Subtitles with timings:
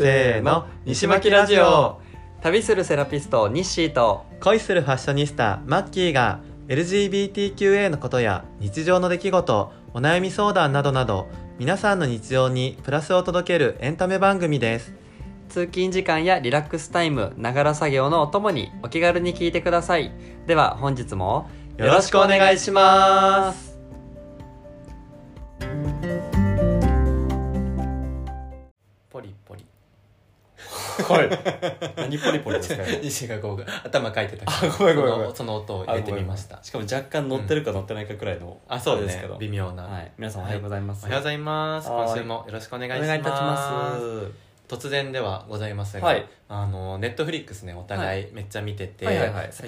[0.00, 2.00] せーの西巻ラジオ。
[2.40, 4.24] 旅するセラピストニッシーと。
[4.40, 11.28] 恋するファッショニスタマッキーが LGBTQA のことや日常の出来事お悩み相談などなど
[11.58, 14.94] 皆さんの日常にプラスを届けるエンタメ番組です。
[15.50, 20.12] 通勤時間やリラックスタイムながら作業のお供にお気軽に聞いてください。
[20.46, 23.78] では本日もよろしくお願いします
[31.02, 35.34] はい何ポリポリですか西 がこう頭かいてたあごめんごめんごめん。
[35.34, 36.58] そのその音を入れてみました。
[36.62, 40.12] しかも若干乗ってるか乗ってないかくらいの、あそうですけど微妙な、はい。
[40.18, 41.88] 皆さんおはようございます、おはようございます。
[41.88, 42.04] はい。
[42.06, 43.04] 今週もよろしくお願いします。
[43.04, 44.50] お願いいたします。
[44.68, 46.24] 突然ではございますが、はい。
[46.48, 49.04] あのネットフリックスねお互いめっちゃ見てて、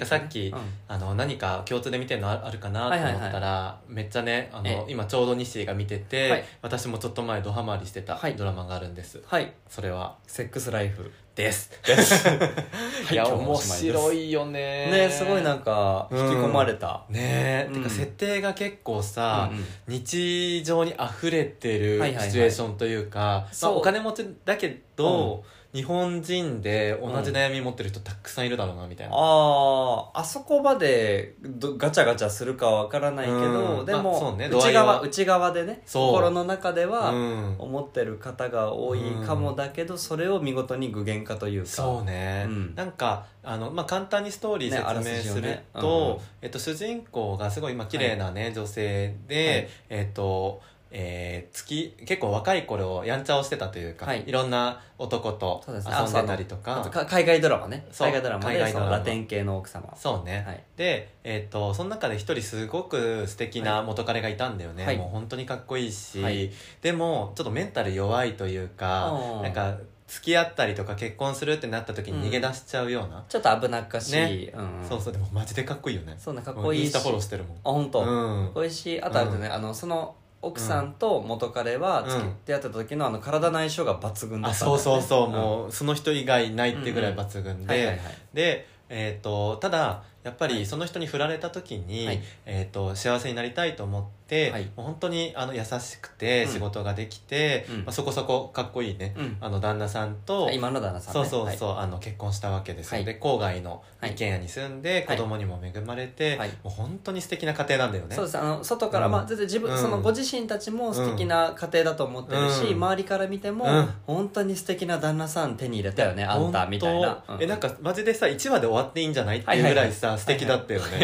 [0.05, 0.59] さっき、うん。
[0.87, 6.45] あの何か共通で見てるのああるかなと思ったら、めっちゃねあえの今ちょうど西が見てて、はい。
[6.61, 8.35] 私もちょっと前ドハマりしてたはい。
[8.35, 9.51] ドラマがあるんです、はい。
[9.67, 10.15] それは。
[10.25, 11.71] セックスライフです。
[13.09, 14.91] いいや面白いよね。
[14.91, 17.67] ねすごいなんか引き込まれた、ね。
[17.67, 17.73] え、うん。
[17.81, 19.65] てか設定が結構さ、うんうん。
[19.87, 22.25] 日常に溢れてるはいはいはい。
[22.25, 23.77] シチュエーションというか、まあ、そう。
[23.79, 33.85] お金持ちだけど、日本人で同じ悩み持ってる人たくさんいるだろうなみたいな、あああそこまでどガチャガチャするかはわからないけど、うん。
[33.85, 37.55] でも、ね内側内側でね心の中ではうん。
[37.57, 41.67] 思ってる方が多いかもだけど、それを見事に具現化というか。
[41.67, 42.75] そうね、うん。
[42.75, 46.21] なんかあの、まあ、簡単にストーリー説明すると、うんうん。
[46.43, 49.47] えっと、主人公がすごい今綺麗なね、女性で、
[49.89, 50.01] はい。
[50.01, 50.61] えっと
[50.95, 54.23] えー、月結構若い頃やんちゃをしてたというか、はい。
[54.27, 57.05] い、ろんな男と遊んでたりとあかとか。
[57.07, 57.87] 海外ドラマね。
[57.97, 58.91] 海外ドラマで海外ドラマ。
[58.91, 59.91] そのラテン系の奥様。
[59.97, 60.63] そうね、はい。
[60.77, 64.97] で、えー、とその中で一人すごく素敵な元彼がいたんだよね、はい。
[64.97, 66.51] もう本当にかっこいいし、はい。
[66.83, 74.53] でもちょっとメンタル弱いというかうんなんか付き合ったりとか結婚するってなった時に逃げ出しちゃうような、ちょっと危なっかしい、ね。
[74.55, 75.13] うん、そうそう。
[75.13, 76.13] でもマジでかっこいいよね。
[76.19, 76.83] そうねかっこいいし。
[76.83, 77.57] インスタフォローしてるもん。
[77.57, 78.05] あ本当、うん。
[78.45, 80.13] かっこいいしあとあれだね、あのその
[80.43, 84.71] 奥さんと元彼は付き合ってた時のあの体の相性が抜群だあったね。
[84.71, 87.99] そうそうそう、んもうその人以外いないってぐらい抜群で、
[88.33, 90.55] で、えー、とただやっぱはい。
[90.55, 92.21] りその人に振られた時に、はい。
[92.45, 94.63] えー、と幸せになりたいと思って、はい。
[94.75, 96.51] もう本当にあの優しくてうん。
[96.51, 97.77] 仕事ができて、うん。
[97.79, 99.37] まあ、そこそこかっこいいね、うん。
[99.39, 103.05] あの旦那さんと、あ今の旦那さん、ね、そうそうそう、あの結婚したわけですよ、はい。
[103.05, 104.11] で郊外のはい。
[104.11, 106.49] 一軒家に住んで子供にも恵まれて、はい。
[106.49, 108.15] もう本当に素敵な家庭なんだよね。
[108.15, 108.37] そうです。
[108.37, 109.11] あの外から、うん。
[109.11, 109.77] まあ全然自分、うん。
[109.77, 112.83] そのご自身たちも素敵な家庭だと思ってるし、うん。
[112.83, 113.89] 周りから見ても、うん。
[114.05, 117.23] 本当に素敵な旦那さん手に入れたよねあんたみたいな。
[117.39, 120.99] えなんかマジでさ1話で終わっていいんじゃないっていうぐらいさ、素敵だったよね、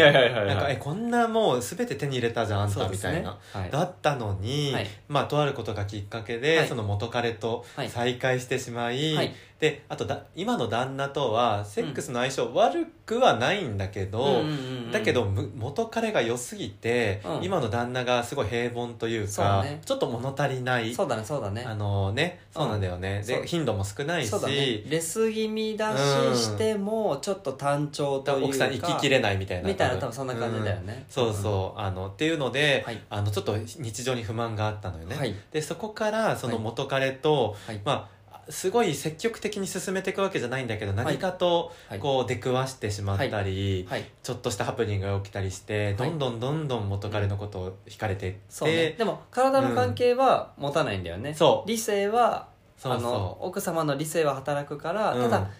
[0.46, 3.70] なんかえこんなもう全て手に入れたじゃんあんたみたいな、はい。
[3.70, 4.86] だったのに、はい。
[5.08, 6.68] まあとあることがきっかけで、はい。
[6.68, 7.88] その元彼とはい。
[7.88, 14.26] 再会してしまいであとだ今の旦那とはセックスの相性悪くはないんだけど、うん。
[14.26, 17.44] うんうんうんだけどむ元彼が良すぎて、うん。
[17.44, 19.80] 今の旦那がすごい平凡というかね。
[19.84, 20.92] ちょっと物足りない。
[20.92, 21.62] そうだねそうだね。
[21.64, 23.42] あのねそうなんだよね、そう。
[23.42, 24.82] で頻度も少ないし、そうだね。
[24.88, 30.12] レス気味だし、うんしてもちょっと単調というか奥さん生ききれないみたいなみたいな多分。
[30.12, 31.04] そんな感じだよね、うん。
[31.08, 33.00] そうそう、あのっていうので、はい。
[33.10, 35.34] あのちょっと日常に不満があったのよね、はい。
[35.52, 37.80] でそこからその元彼と、はい。
[37.84, 38.19] まあ
[38.50, 41.98] すごい積極的に進めていくわけじゃないんだけど何かとはい。
[41.98, 44.04] こう出くわしてしまったり、はい。
[44.22, 48.94] ちょっとしたハプニングが起きたりして、どんどんどんどん元彼のことを惹かれていって、そうね。
[48.98, 51.68] でも体の関係は持たないんだよね、そう。
[51.68, 52.48] 理性は
[52.82, 55.22] あの奥様の理性は働くから、うん。
[55.22, 55.50] ただ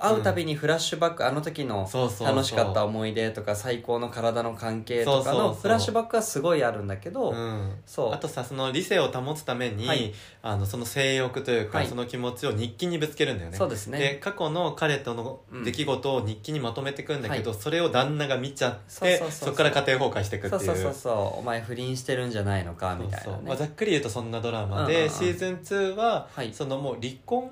[0.00, 1.88] 会うたびにフラッシュバック、あの時の
[2.20, 7.76] 楽しかった思い出とか最高の体の関係とかのフラッシュバックはすごいあるんだけど、うん。
[7.86, 8.12] そう。
[8.12, 10.12] あとさその理性を保つために、はい。
[10.42, 11.86] あのその性欲というか、はい。
[11.86, 13.56] その気持ちを日記にぶつけるんだよね。
[13.56, 13.98] そうですね。
[13.98, 15.64] で過去の彼とのうん。
[15.64, 20.62] 出来事を日記にまとめていくんだけど、はそれを旦那が見ちゃってそこから家庭崩壊していくっていう。
[20.62, 23.22] そうそうそうお前不倫してるんじゃないのかみたいなね。
[23.24, 23.42] そうそう。
[23.42, 25.10] まあ、ざっくり言うとそんなドラマで、うんうんうん。
[25.10, 26.52] シーズン2は、はい。
[26.52, 27.50] そのもう離婚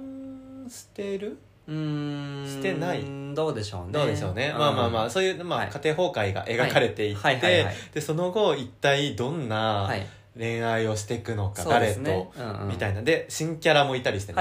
[0.68, 2.46] してるうーん。
[2.46, 3.04] してない。
[3.34, 3.92] どうでしょうね。
[3.92, 5.68] どうでしょうね、まあまあまあそういう、まあ、はい。
[5.68, 10.06] 家庭崩壊が描かれていって、でその後一体どんなはい。
[10.38, 12.68] 恋愛をしていくのか、誰と、うんうん。
[12.68, 13.00] みたいな。
[13.00, 14.36] で新キャラもいたりしてね、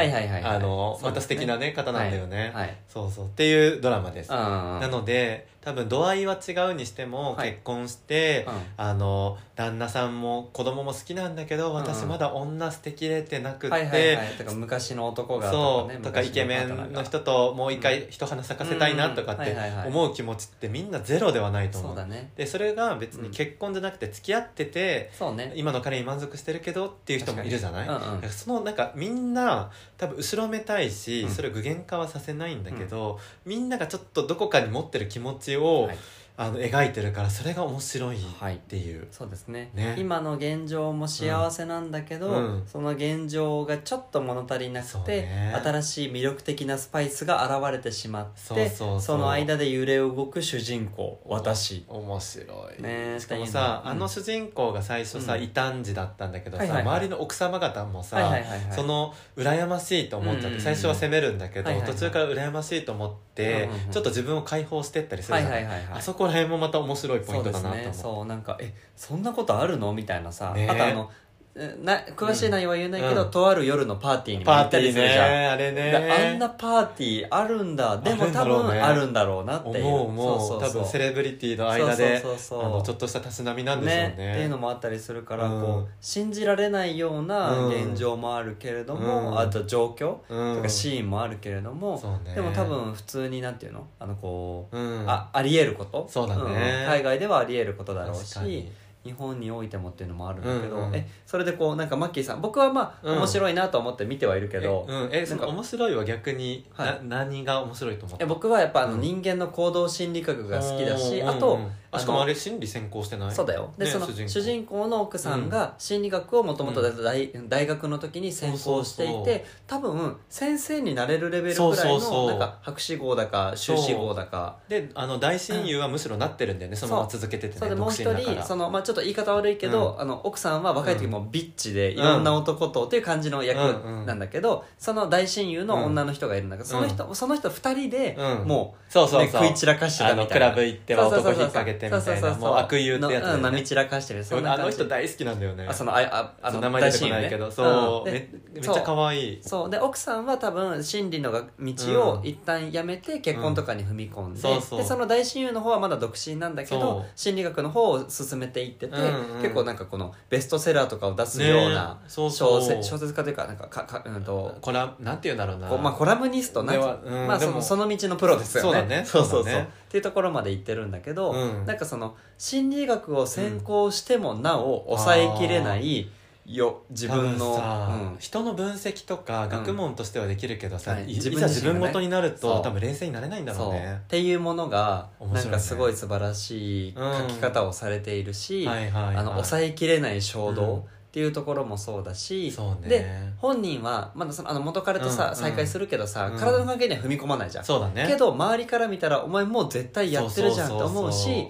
[1.02, 2.52] また素敵なね方なんだよね、はい。
[2.54, 3.26] はいそうそう。
[3.28, 4.38] っていうドラマです、うん。
[4.38, 7.50] なので多分度合いは違うにしてもはい。
[7.50, 8.54] 結婚して、うん。
[8.78, 12.10] あの旦那さんも子供も好きなんだけど私うん。
[12.10, 14.38] まだ女捨てきれてなくって、はいはいはい。
[14.38, 19.56] だから昔の男がそうねとかイケメンの人ともう一回一花咲かせたいなとかって
[19.88, 21.96] 思う気持ちってみんなゼロではないと思う。
[21.96, 22.32] そうだね。
[22.36, 25.52] でそれが別に結婚じゃなくて付き合ってて、そうね。
[25.56, 28.02] 今の彼に満足してるけどっていう人もいるじゃない、うんうん。
[28.02, 31.30] だからそのなんかみんな多分後ろめたいし、うん。
[31.30, 35.98] それを具現化はさせないんだけど、みんながちょっとどこかに持ってる気持ちを、はい
[36.38, 39.72] あの描いてるからそれが面白いはいっていう、そうですね。
[39.74, 39.96] ね。
[39.98, 42.64] 今の現状も幸せなんだけど、うん。
[42.68, 45.54] その現状がちょっと物足りなくて、ね。
[45.64, 51.86] 新しい魅力的なスパイスが現れてしまってその間で揺れ動く主人公私。
[51.88, 52.82] 面白い。
[52.82, 55.44] ねしかもさ、うのあの主人公が最初さ、うん。
[55.44, 56.96] 異端児だったんだけどさ、はいはいはい。
[56.98, 58.60] 周りの奥様方もさ、はいはいはいはい。
[58.72, 60.62] その羨ましいと思っちゃって、うんうんうん。
[60.62, 66.00] 最初は責めるんだけど、はいはいはい途中から羨ましいと思って、うんうんうんちょっと自分を解放してったりするはいじゃないはいはいはい。
[66.00, 67.74] あそこら辺もまた面白いポイントだなと思う。
[67.76, 68.04] そうですね。
[68.04, 69.94] そうなんかえそんなことあるの？
[69.94, 70.68] みたいなさ、ね。
[70.70, 71.25] あとあのえ
[71.56, 73.32] な詳しい内容は言えないけど、うん。
[73.32, 75.92] とある夜のパーティーにもパ行ったーティーねりするじゃん、あれね。
[75.92, 79.86] であんなパーティーあるんだでも多分あるんだろうなっていう。
[79.86, 80.62] 思う思う。
[80.62, 82.66] 多分セレブリティの間でそうそうそうそう。
[82.66, 84.10] あのちょっとしたたしなみなんでしょうね。
[84.10, 85.62] っていうのもあったりするから、うん。
[85.62, 87.92] こう信じられないようなうん。
[87.92, 89.40] 現状もあるけれども、うん。
[89.40, 90.58] あと状況うん。
[90.58, 92.36] とかシーンもあるけれども、そうね。
[92.36, 95.10] でも多分普通になんていうのあのこう、うん。
[95.10, 96.06] あありえること？
[96.10, 96.84] そうだね。
[96.84, 96.86] ん。
[96.86, 98.62] 海外ではありえることだろう確かに。
[98.64, 98.72] し
[99.06, 103.18] 日本においてもっていうのもあるんだけど、うんうんえそれでこうなんかマッキーさん僕はまあ、うん。
[103.20, 107.08] 面白いなと思って見てはいるけど、えうん、えそなんかの面白いは逆に、はい。
[107.08, 108.26] な何が面白いと思った？
[108.26, 111.30] え僕はやっぱあのうん人間の行動心理学が好きだし、うん。
[111.30, 113.32] あと、うんあしかもあれ心理専攻してない？
[113.34, 113.74] そうだよ。
[113.78, 114.86] で、ねその主人公。
[114.86, 124.58] の奥さんが心理学をもともと大大学の時に専攻していて多分先生になれるレベルそうくらいのなんか博士号だか修士号だか。
[124.68, 127.70] であの大親友はむしろなってるんだよね、そのまま続けててねそう。
[127.70, 134.06] でもう一人その、まあ、ちょっと言い方悪いけど、あの奥さんは若い時もビッチでいろんな男とっていう感じの役うんうん。
[134.06, 138.48] なんだけど、その大親友の女の人がいるんだけど、その人、その人二人で、うん。
[138.48, 139.42] もうそうそうそう。
[139.42, 140.34] ね食い散らかしてたみたいな。
[140.34, 142.40] クラブ行って男引っ掛けてみたいなそうそうそうそう。
[142.42, 143.28] もう悪友ってやつだよね。
[143.28, 144.24] のうんまみ散らかしてる。
[144.24, 144.78] そんなあ感じ。
[144.78, 145.68] の人大好きなんだよね。
[145.68, 149.40] あそのあああの名前出てこないけど、そう、めめっちゃ可愛い。
[149.42, 149.70] そう。
[149.70, 151.74] で奥さんは多分心理のが道
[152.18, 154.80] を一旦やめて結婚とかに踏み込んで,、そうそう。
[154.80, 156.80] でその大親友の方はまだ独身なんだけそう。
[156.80, 162.62] ど心理学の方を進めていってて、うんうん結構なんかこのベストセラーとかを出すようなねそうそう。
[162.62, 164.56] 小説小説家というかなんかかか、うんと。
[164.62, 165.68] コラなんて言うんだろうな。
[165.68, 168.70] こうまあ、コラムニストなんではうんまあ、そのその道のプロですよね。
[168.72, 169.06] そうだね。
[169.06, 169.44] そうそうそう。
[169.44, 171.66] そうだねっていうところまで行ってるんだけど、うん。
[171.66, 176.10] なんかその心理学を専攻してもなお抑えきれない
[176.46, 178.18] よ自分の多分さ、うん。
[178.20, 181.06] 人の分析とか学問としてはできるけどさ、はい。
[181.06, 181.48] い自分自身がね。
[181.48, 182.58] いざ自分ごとになるそう。
[182.58, 183.70] と多分冷静になれないんだろそう。
[183.70, 189.16] うっねていうものが面ないんかすごい素晴らしい書き方をされているし、はいはいはい。
[189.16, 190.56] あの抑えきれない衝うん。
[190.56, 192.90] 動っていうところもそうだし、そうね。
[192.90, 193.06] で
[193.38, 195.36] 本人はまだそのあの元彼とさ、うんうん。
[195.38, 196.38] 再会するけどさ、うん。
[196.38, 198.06] 体の関係には踏み込まないじゃん、そうだね。
[198.06, 201.48] けど周りから見たらお前もう絶対やってるじゃんと思うし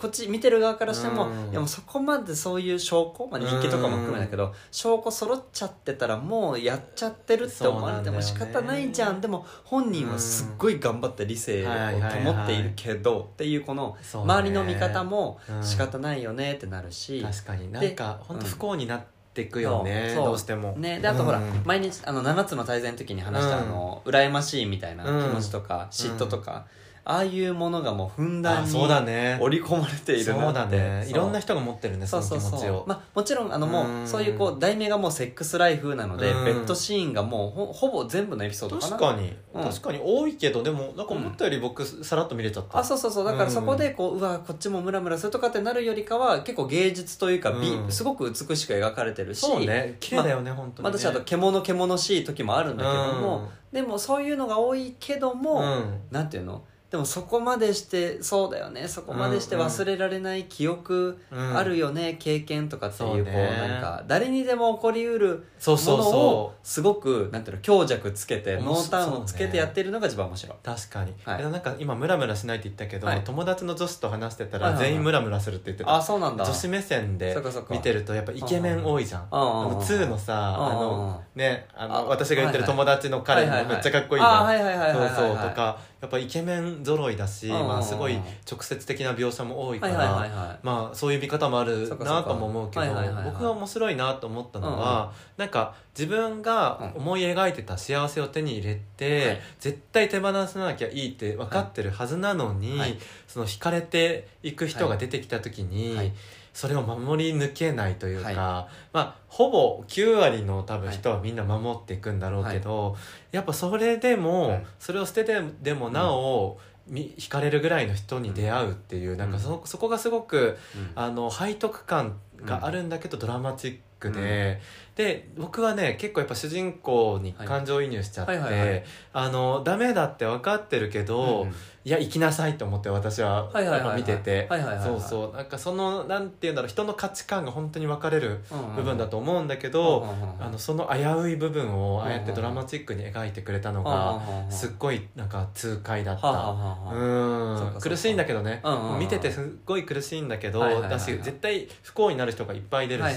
[0.00, 1.50] こっち見てる側からしても、うん。
[1.50, 9.20] いやもうそこまでそういう証拠、まあ、日記とかも含めだけど、証拠揃っちゃってたらもうやっちゃってるって思われても仕方ないじゃん。
[9.20, 15.62] でも本人はすっごい頑張って理性を保っているけどっていうこの周りの見方もうん。
[15.62, 17.70] 仕方ないよねってなるし、確かに。
[17.70, 20.72] なんか本当不幸になっていくよね、どうしても。
[20.78, 21.62] ね、であとほら、うん。
[21.64, 23.62] 毎日あの7つの大罪の時に話した、うん。
[23.64, 26.66] あの羨ましいみたいな気持ちとか、嫉妬とか、
[27.08, 29.38] ああいうものがもうふんだんにあそうだね。
[29.40, 30.76] 織り込まれているなって。
[30.76, 31.02] ね。
[31.04, 31.10] そう。
[31.12, 32.50] いろんな人が持ってるねそそうそう。
[32.50, 32.84] そうの気持ちを。
[32.88, 34.08] まあ、もちろんあのもう、うん。
[34.08, 36.44] そういうこう題名がもうセックスライフなので、うん。
[36.44, 38.96] ベッドシーンがもうほほぼ全部のエピソードかな。
[38.96, 39.62] 確かに、うん。
[39.62, 43.24] 確かに多いけどでもなんか思ったより僕さらっと見れちゃった、あそうそうそう。
[43.24, 47.92] だからそこでこう、うわこっちもムラムラするとかってなるよりかは結構芸術というか、美うん。
[47.92, 49.42] すごく美しく描かれてるし。
[49.42, 49.96] そうね。
[50.00, 56.00] 綺麗だよね、本当に、ね、まあ私あと獣獣しい時もあるんだけども、でもそういうのが多いけども、うん。
[56.10, 56.64] なんていうの？
[56.90, 58.86] でもそこまでしてそうだよね。
[58.86, 61.56] そこまでして忘れられない記憶うん。
[61.56, 66.02] あるよね、経験とかっていうこうなんか誰にでも起こりうるもそうそう。
[66.02, 70.56] そのをすごくなんていうの強弱つけて濃淡をつけてやってるのが一番面白い。
[70.62, 71.42] 確かに、はい。
[71.42, 73.24] なんか今ムラムラしないって言ったけど、はい。
[73.24, 74.90] 友達の女子と話してたらはいはいはい。
[74.90, 76.44] 全員ムラムラするって言ってた、あそうなんだ。
[76.44, 77.36] 女子目線で
[77.68, 79.20] 見てるとやっぱイケメン多いじゃん。
[79.22, 84.40] あああの2のさああのねああの私が言ってるはいはい友達の彼もめっちゃかっこいいじゃん。
[84.40, 85.36] あはいはいはいはいはいそうはい。
[85.36, 87.52] そうとかやっぱイケメンン揃いだし、うん。
[87.66, 88.16] まあ、すごい
[88.50, 92.86] 直接的な描写も多いから、まあ、そういう見方もあるなとも思うけど
[93.24, 99.40] 僕が面白いなと思ったのは、なんか自分が思い描いてた幸せを手に入れて、はい。
[99.58, 102.98] 絶対手放さなきゃいいって分かってるはずなのに、はい。
[103.26, 106.12] その惹かれていく人が出てきた時に、はい
[106.56, 108.34] それを守り抜けないというか、はい。
[108.34, 112.96] まあほぼ9割の多分人はみんな守っていくんだろうけど、
[113.30, 114.66] やっぱそれでも、はい。
[114.78, 120.92] それを捨ててでもなお、み惹かれるぐらいの人に出会うっていう、なんかそそこがすごくうん。
[120.94, 124.62] あの背徳感があるんだけど、ドラマチックで、
[124.94, 128.70] で僕はね結構やっぱ主人公に感情移入しちゃって、はいはいはい。
[128.70, 131.54] はいあのダメだって分かってるけど、うん
[131.86, 133.48] いや行きなさいと思って私は
[133.96, 134.48] 見てて。
[134.82, 135.36] そうそう。
[135.36, 138.40] なんかそのなんていうんだろう人の価値観が本当に分かれる
[138.74, 140.04] 部分だと思うんだけど、
[140.40, 146.56] あのその危うい部分をああやってドラマチックに描いてくれたのがすっごいなんか痛快だった。
[146.92, 147.80] うん。
[147.80, 153.14] 苦しいんだけどね、うんうんうん見ててすっごい苦しいんだけど、だし絶対不幸になる人がいっぱい出るし、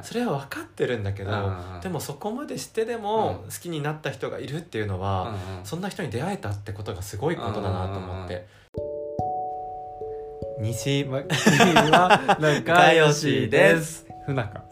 [0.00, 1.30] それは分かってるんだけど、
[1.82, 3.50] でもそこまでしてでもうん。
[3.50, 8.46] 好きになった人がいるっていうのは、そんな人に出会えたってことがすごいことだなと思って。
[10.60, 11.22] 西は
[12.40, 14.06] 仲良しです。
[14.26, 14.64] 不仲。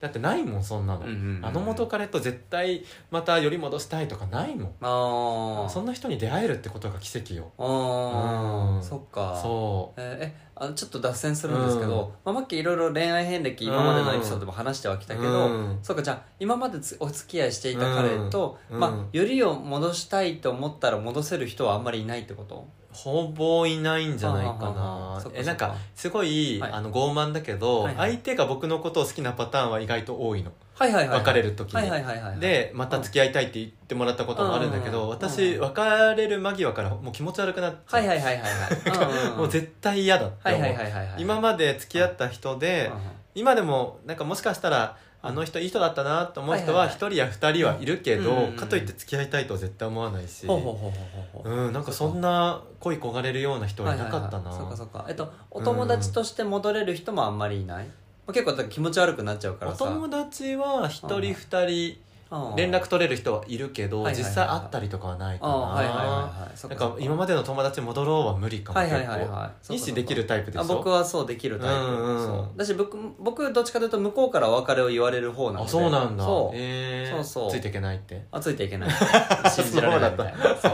[0.00, 1.04] だってないもんそんなの、
[1.46, 4.72] あの元彼と絶対また寄り戻したいとかないもん。
[4.80, 7.52] ああそんな人に出会えるってことが奇跡よ。
[7.58, 8.82] ああうん。
[8.82, 9.38] そっか。
[9.42, 10.00] そう。
[10.00, 15.78] えーえあのちょっと脱線するんですけど、まあ、マッキーいろいろ恋愛遍歴今までのエピソードでも話してはきたけど、うん。
[15.82, 18.74] そうかじゃあ今までつお付き合いしていた彼と、うん。
[18.74, 18.80] うん。
[18.80, 22.68] まあ、よりを戻したいと思ったら戻せる人はあんまりいないってこと？
[22.92, 25.22] ほぼいないんじゃないかな。
[25.32, 26.72] えなんかすごい、はい。
[26.72, 28.10] あの傲慢だけど、はいはい。
[28.10, 31.18] 相手が僕のことを好きなパターンは意外と多いのはいはいはいはい。
[31.20, 35.08] 別れる時に、はいはいはいはいでまた付き合いたいって言ってもらったこともあるんだけど、うん。
[35.10, 35.82] 私うん別
[36.16, 39.38] れる間際からもう気持ち悪くなっちゃう、はいはいはいはいはい。
[39.38, 41.22] もう絶対嫌だっては思う、いはいはいはいはい。
[41.22, 43.00] 今まで付き合った人で、うんうん
[43.32, 46.96] 今でもなんかもしかしたらあの人いい人だったなと思う人ははいはいはい。
[46.96, 51.66] 一人や二人はいるけど、うんかといって付き合いたいとは絶対思わないし、ほうほうほうほうほうほう。
[51.66, 55.06] うん、なんかそんな恋焦がれるような人はいなかったな、はいはいはいそうかそうか。
[55.08, 57.94] えっとお友達として戻れる人もあんまりいない、まあ
[58.32, 59.84] 結構気持ち悪くなっちゃうからさ。
[59.84, 61.98] お友達は一人二人
[62.30, 62.54] うん。
[62.54, 66.56] 連絡取れる人はいるけど、はいはいはい実際会ったりとかはないかな、あはいはいはいはい。
[66.56, 69.28] そっなんか今までの友達戻ろうは無理かもはい結構、はいはい。
[69.28, 70.62] はいそうか西できるタイプでしょ？
[70.62, 72.56] あ僕はそうできるタイプ、うんうんそう。
[72.56, 75.64] だし僕僕どっちかというと向こうからお別れを言われる方なので。
[75.64, 76.22] あそうなんだ。
[76.22, 77.16] そう、えー。
[77.16, 77.50] そうそう。
[77.50, 78.24] ついていけないって。
[78.30, 78.90] あついていけない。
[79.50, 80.56] 信じられないみたいな。
[80.56, 80.72] そう。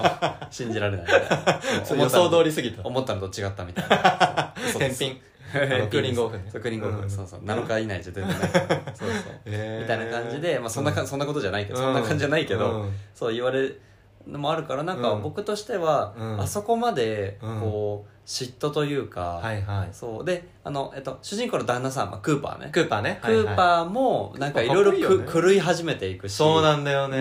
[0.50, 1.20] 信じられないみたい
[1.56, 1.60] な。
[1.86, 2.86] そう予想通りすぎた。
[2.86, 4.52] 思ったのと違ったみたいな。
[4.72, 4.78] そう。
[4.78, 5.18] 天品
[5.90, 6.44] クーリングオフね。
[6.50, 7.26] そうクーリングオフ、うんそう。
[7.26, 8.48] そう7日以内じゃ全然ない。
[8.50, 9.18] か らそうそう。
[9.46, 11.06] えーみたいな感じで、まあ、そんなか、うん。
[11.06, 12.92] そんなことじゃないけど、そんな感じじゃないけど、うん。
[13.14, 13.80] そう言われる
[14.26, 15.22] のもあるからなんかうん。
[15.22, 16.40] 僕としては、うん。
[16.40, 17.60] あそこまでうん。
[17.60, 19.88] こう嫉妬というか、はいはい。
[19.92, 20.25] そう。
[20.25, 22.71] であの、えっと、主人公の旦那さん、まあ、クーパーね。
[22.73, 23.21] クーパーね。
[23.23, 26.35] クーーパーもなんかいろいろ狂い始めていくし。
[26.35, 27.18] そうなんだよね、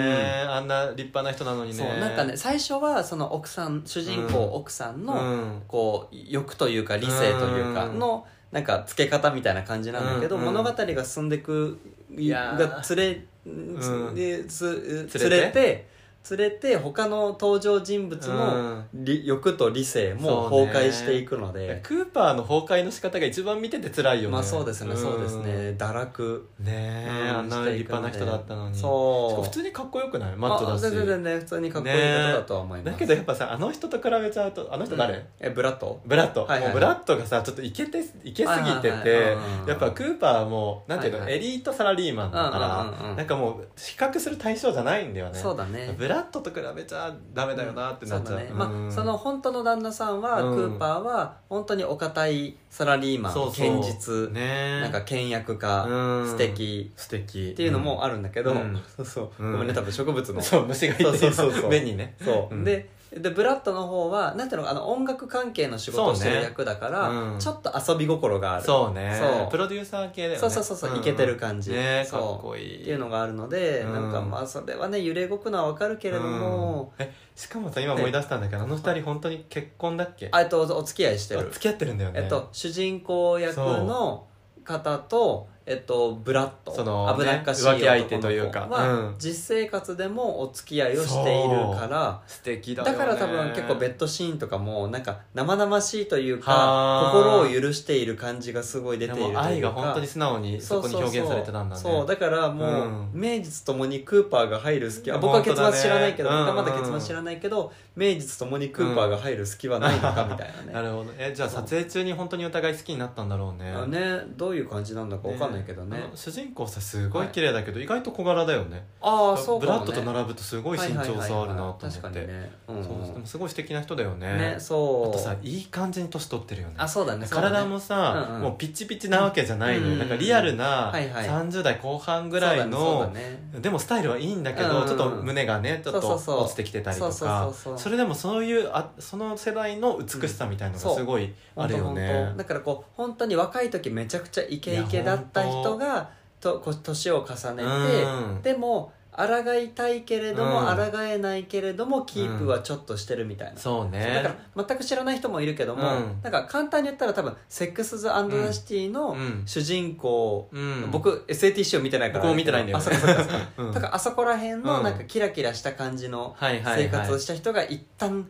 [0.50, 1.78] あんな立派な人なのにね。
[1.78, 4.54] そうなんかね最初はその奥さん主人公、うん。
[4.56, 5.62] 奥さんうの、ん。
[5.68, 8.00] こう欲というか理性というかうん。
[8.00, 11.78] のなんか付け方みたいな感じなんだけど、うん物語が進んでいく
[12.18, 12.58] いやー。
[12.58, 14.16] が連れ、ん。
[14.16, 15.88] でつ連れて
[16.32, 24.34] 連れて他の登場人物の理欲と理性も崩壊していくので、クーパーの崩壊の仕方が一番見てて辛いよね。
[24.34, 24.98] まあそうですね、ん。
[24.98, 25.76] そうですね。
[25.78, 26.50] 堕落。
[26.60, 27.38] ねえ、うん。
[27.38, 28.76] あんな立派な人だったのに。
[28.76, 29.44] そう。
[29.44, 30.36] 普通にかっこよくない？
[30.36, 30.86] マッチョだし。
[30.86, 32.00] あ全然ね普通にかっこいい方
[32.34, 35.24] だとは思います、だけどやっぱさあの人と比べちゃうとあの人誰、うん。
[35.40, 36.68] えブラッドブラッド、はいはいはい。
[36.70, 45.38] もうブラッドがさちょっとイケてイケすぎててうんやっぱクーパーもなんていうの、エリートサラリーマンだから、なんかもう比較する対象じゃないんだよね。
[45.38, 45.96] そうだね。
[45.98, 48.50] ブラッドと比べちゃダメだよなってなっちゃう,、そうだね。
[48.54, 53.82] まうんあ、その本当の旦那さんは、うんクーパーは本当にお堅いサラリーマンそうそう。
[53.82, 54.82] 堅実、ね。
[54.82, 56.28] なんか倹約家、うん。
[56.28, 56.92] 素敵。
[56.96, 57.52] 素敵。
[57.54, 58.82] っていうのもあるんだけど、うん。
[58.96, 59.52] そうそう、うん。
[59.54, 61.70] ごめんね多分植物のそう虫がいてそうそうそうそう。
[61.70, 62.16] 目にね。
[62.24, 62.64] そう、うん。
[62.64, 67.40] ででブラッドの方はなんていうのあの音楽関係の仕事をしてる役だから、うん。
[67.40, 68.64] ちょっと遊び心がある。
[68.64, 69.18] そうね。
[69.18, 69.52] そう。
[69.52, 70.40] プロデューサー系だよね。
[70.40, 71.72] そうそうそうそう、んイケてる感じ。
[71.72, 72.82] ねかっこいい。
[72.82, 73.94] っていうのがあるので、うん。
[73.94, 77.06] なんかまあそれはね揺れ動くのはわかるけれども、うん。
[77.06, 80.30] えしかもさ今思い出したんだけどあの二人本当に結婚だっけ？
[80.32, 81.42] あえっとお付き合いしてる。
[81.42, 82.22] あ付き合ってるんだよね。
[82.24, 84.26] えっと、主人公役の
[84.64, 86.72] 方とえっと、ブラッド。
[86.72, 88.68] その危なっかしいね浮気相手というか。
[88.68, 89.16] は、うん。
[89.18, 99.44] 実生活でもお付き合いをしているから素敵だだから多分結構ベッドシーンとかもなんか生々しいというはかあ心を許している感じがすごい出ているというか。
[99.44, 101.82] 愛が本当に素直にそこに表現されてたんだね。
[101.82, 102.06] そう。
[102.06, 103.20] だからもう、うん。
[103.20, 105.22] 名実ともにクーパーが入る隙はうん。
[105.24, 110.74] 僕は結末知らないけど、僕はまだうん結末知らないけど名実ともにクーパーが入る隙はないのかみたいなね。
[110.74, 113.72] なるほどえじゃあ撮影中に本当にお互い好きになったんだろうね。
[113.72, 114.22] あね。
[114.38, 116.10] どういう感じなんだか分かんないけどね。
[116.16, 118.86] 主人公さすごい綺麗だけど、意外と小柄だよね。
[119.02, 122.84] ああそうブかも、ね、ラッドと並ぶとすごい身長差あるなと思って、確かにね,、うん。
[122.84, 124.38] そうでもすごい素敵な人だよね。
[124.38, 125.10] ねそう。
[125.10, 126.76] あとさいい感じに年取ってるよね。
[126.78, 127.56] あそうだねそうだね。
[127.56, 128.42] 体もさ、うんうん。
[128.44, 131.28] もうピッチピチなわけじゃないのよ、うんなんかリアルなはいはい。
[131.28, 133.60] 30代後半ぐらいの、だねね。
[133.60, 137.12] でもスタイルはいいんだけど、うんうんちょっと胸がねちょっと落ちてきてたりとか。
[137.12, 142.34] そうそうそうそれでもそういうあその世代の美しさみたいのがすごいあるよね。
[142.36, 146.10] だからこう本当に若い時めちゃくちゃイケイケだった人が
[146.40, 148.42] とこう年を重ねて、うん。
[148.42, 150.92] でも抗いたいけれども、うん。
[150.92, 154.22] 抗えないけれどもキープはちょっとしてるみたいな、そうね。
[154.24, 156.22] だから全く知らない人もいるけども、うん。
[156.22, 159.44] なんか簡単に言ったら多分「セックス・ザ・アンド・ザ・シティ」のうん。
[159.46, 160.90] 主人公、うん。
[160.92, 162.84] 僕 SAT を見てないから僕も見てないんだよね。
[162.86, 163.24] あそっか
[163.58, 164.84] そだからあそこら辺のうん。
[164.84, 168.28] なんかキラキラした感じの生活をした人が一旦うん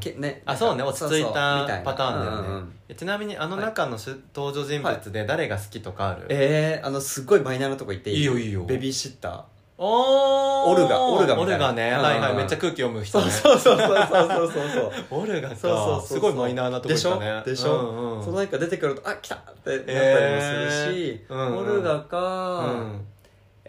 [0.00, 0.82] けねあそうね。
[0.82, 2.72] 落ち着いたパターンだよね、うんうんうん。
[2.88, 8.18] えちなみにあの中の主登場人物で誰が好きとかある、えー、あのすっごいマイナーなとこ行っていい？
[8.18, 8.64] いいよいいよ。
[8.64, 9.42] ベビーシッター。
[9.80, 10.72] おー。
[10.72, 11.56] オルガオルガみたいな。
[11.56, 12.02] オルガね、うん。
[12.02, 12.34] はいはい。
[12.34, 13.30] めっちゃ空気読む人ね。
[13.30, 14.70] そうそうそうそうそうそう
[15.10, 23.00] そうオルガかそうそうそうすごいマイナーなとこでしょ行ったねでしょ、うんうんそのなんか出てくるとあ来たってなったりもするし、えーうんうんオルガか、うん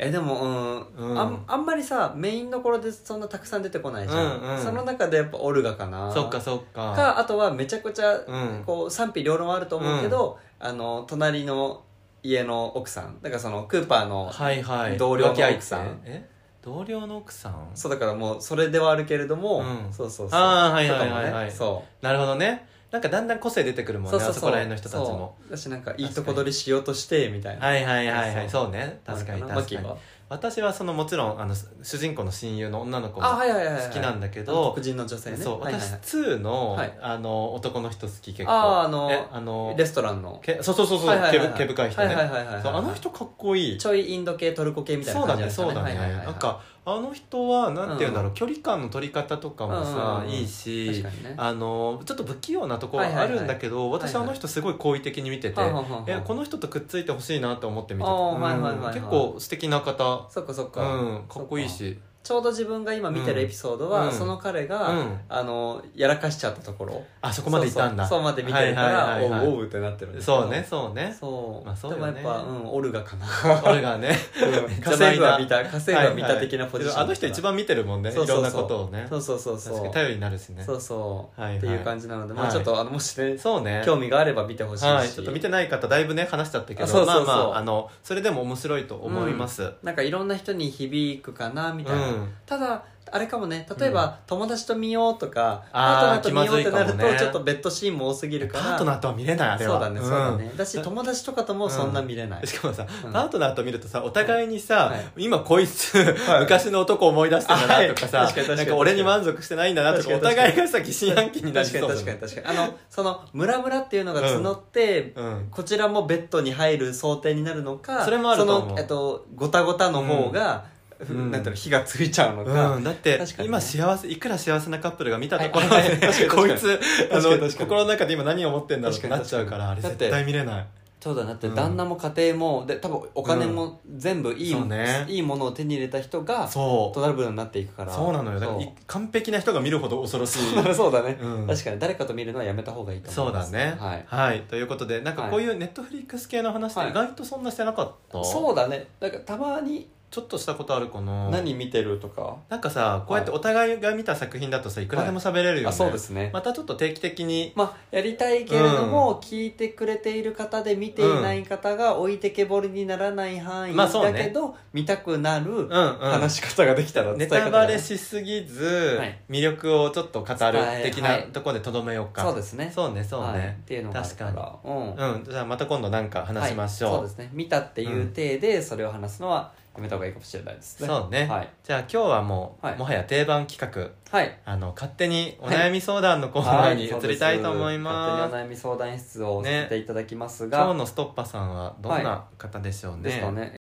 [0.02, 1.20] えでもうん、うん。
[1.20, 4.64] あんあんまりさメインどころでそんなたくさん出てこないじゃん、うんうん。
[4.64, 6.12] その中でやっぱオルガかな。
[6.12, 6.94] そっかそっか。
[6.96, 8.64] かあとはめちゃくちゃ、うん。
[8.66, 11.84] こう賛否両論あると思うけど、あの隣の
[12.24, 13.22] 家の奥さん。
[13.22, 14.98] だからそのクーパーの、はいはい。
[14.98, 16.30] 同僚の浮気相手奥さんえ？
[16.62, 17.70] 同僚の奥さん？
[17.76, 19.94] そうだからもうそれではあるけれども、うん。
[19.94, 20.40] そうそうそう。
[20.40, 21.32] あーはいはいはいとかもね。
[21.34, 25.36] はいそなるほどねなんかだんだん個性出てくるうもんねあそこら辺の人たちも。
[25.50, 27.66] だしなんかいいとこ取りしようとしてみたいな。
[27.68, 28.50] はいはいはいはい。
[28.50, 29.00] そうね。
[29.06, 29.90] 確かにマ確かに。
[30.28, 33.88] 私はそのもちろんあの主人公の親友の女の子もあはいはいはいはい。
[33.88, 35.38] 好きなんだけあどの黒人の女性ね。
[35.38, 36.98] そう私2のはい。
[37.00, 38.52] あの男の人好き結構。
[38.52, 40.40] あーあのえあのレストランの。
[40.42, 42.16] けそうそうそうそう毛毛深い人ね。
[42.16, 43.78] あの人かっこいい。
[43.78, 45.52] ちょいインド系トルコ系みたいなそうだ感じね。
[45.52, 46.60] そうだねなんか
[46.96, 50.32] あの人はなんて言うんだろう距離感の取り方とかもうんうんさうん。
[50.32, 51.34] いいし確かにね。
[51.38, 54.24] あのちょっと不器用なところはあるんだけど私はいはい。
[54.26, 58.94] あの人すごい好意的に見ててはあはあはあえこの人とくっついてほしいなと思って見ててあーうんはいはいはいはい。
[58.96, 60.28] 結構素敵な方。
[60.30, 61.98] そっかそっか、うんかっこいいし
[62.30, 64.12] ちょうど自分が今見てるエピソードは、うん。
[64.12, 65.20] その彼が、うん。
[65.30, 67.04] あのやらかしちゃったところ。
[67.22, 68.08] あそこまで行ったんだ。
[68.08, 69.48] そうそうそうまで見てるから、はいはいはいはい。
[69.48, 70.42] おうおうってなってるんですけど。
[70.44, 71.18] そうねそうね。
[71.20, 72.14] そう,、まあそうよね。
[72.14, 73.26] でもやっぱ、うん、オルガかな。
[73.66, 74.16] 俺がね。
[74.40, 78.44] 家政婦は見た家政婦は見た的なポジションはいはいあの人一番見てるもんねいそうそうそう。
[78.44, 79.08] ろんなことをね。
[79.10, 79.74] そうそうそうそう。
[79.74, 80.64] 確かに頼りになるしね。
[80.64, 81.58] そうそう、はいはい。
[81.58, 82.50] っていう感じなので、まはい。
[82.52, 83.82] あちょっとあのもしねそうね。
[83.84, 86.84] 興味があれば見てほしいし、はい、ちょっと見てない方だいぶね話しちゃったけど。
[86.84, 87.26] あそうそうそう。
[87.26, 93.68] まあまああのそれでも面白いと思います、なんかいろんな人に響くかなみたいな、うんただあれかもね。
[93.80, 97.20] 例えば、友達と見ようとかパートナーと見ようってなると、気まずいかもね。
[97.20, 98.64] ちょっとベッドシーンも多すぎるから。
[98.64, 99.72] パートナーとは見れないあれは。
[99.74, 100.58] そうだねそうだね、ん。
[100.58, 105.26] だし友達とかともそんな見れない、しかもさ、うんパートナーと見るとさお互いにさ、はい。
[105.26, 106.40] 今こいつ、はい。
[106.42, 108.34] 昔の男思い出してんだなとかさ、あはい。
[108.34, 110.36] 確かに確かになんか俺に満足してないんだなとかお確かに。
[110.36, 111.96] 互いがさ疑心暗鬼になり確かにそうだね。
[111.96, 112.60] 確かに確かに。
[112.60, 115.48] あのそのムラムラっていうのが募って、うん。
[115.50, 118.70] こちらもベッドに入る想定になるのかそれもあると思う。
[118.70, 121.32] その、えっと、ごたごたの方が、ふうん。
[121.32, 123.46] なんていうの火がついちゃうのか、うん、だって、確かにね。
[123.46, 125.90] 今幸せいくら幸せなカップルが見たところで、はい
[126.30, 126.80] こいつ
[127.12, 130.68] あの心の中で今何を思ってんだろうってなっちゃうからあれ絶対見れない。
[131.00, 131.56] そうだだってうん。
[131.56, 135.06] 旦那も家庭もで多分お金も全部いい,、そうね。
[135.08, 136.96] いいものを手に入れた人がそう。
[136.96, 137.94] トラブルになっていくから。
[137.94, 138.40] そうなのよ。
[138.40, 140.40] だからい完璧な人が見るほど恐ろしい。
[140.54, 141.48] そ うそうだね、うん。
[141.48, 143.54] 確かに誰かと見るのはやめた方がいいとそう思います。
[143.54, 143.76] だね。
[144.06, 144.42] はい。
[144.42, 148.88] ということでなんかこういうネットフリックス系の話って意外とそんなしてなかった、そうだね。
[149.00, 157.54] だからたまにちょっとしたことあるかな何見てるとか、なんかさこうやってお互いが見た作品だとさいくらでも喋れるよね、あそうですね、またちょっと定期的に。
[157.56, 164.14] まあ、やりたいけれども、聞いてくれている方で見ていない方が置いてけぼりにならない範囲まあそうね。
[164.14, 165.70] だけど、見たくなるうんうん。
[165.70, 171.28] 話し方ができたら、ネ伝え方がタバレしすぎず、はい魅力をちょっと語る的ない。
[171.32, 172.72] ところでとどめようか、そうですね。
[172.74, 173.48] そうねそうね、はい。
[173.48, 174.32] っていうのがあるから。
[174.32, 174.94] 確うん。
[174.96, 175.24] うん。
[175.24, 177.00] じゃあまた今度なんか話しましょう、はい。
[177.00, 177.30] そうですね。
[177.34, 180.88] 見たっていう体でそれを話すのはめた方がいいかもしれないですね。
[180.88, 181.50] そうね、はい。
[181.64, 182.78] じゃあ今日はもう、はい。
[182.78, 183.90] もはや定番企画。
[184.18, 184.40] はい。
[184.46, 193.56] あの勝手にお悩み相談のコーナーには移りたいと思います,、勝手にお悩み相談室をさせていただきますが、今日のストッパさんはどんな方でしょうね、ね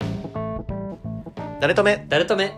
[1.59, 2.05] 誰とめ？
[2.07, 2.53] 誰とめ？